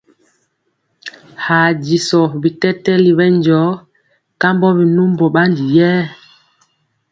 Haa 1.45 1.69
disɔ 1.83 2.21
bitɛtɛli 2.41 3.11
ɓɛ 3.17 3.25
njɔɔ 3.35 3.71
kambɔ 4.41 4.67
binumbɔ 4.77 5.25
ɓandi 5.35 5.63
yɛɛ. 5.75 6.01